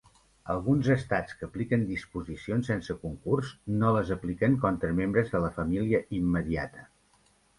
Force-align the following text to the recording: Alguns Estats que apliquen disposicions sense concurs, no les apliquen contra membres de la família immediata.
Alguns 0.51 0.87
Estats 0.93 1.35
que 1.41 1.45
apliquen 1.49 1.83
disposicions 1.89 2.71
sense 2.71 2.95
concurs, 3.03 3.51
no 3.83 3.91
les 3.97 4.11
apliquen 4.17 4.57
contra 4.65 4.91
membres 5.01 5.31
de 5.37 5.43
la 5.47 5.55
família 5.61 6.01
immediata. 6.23 6.89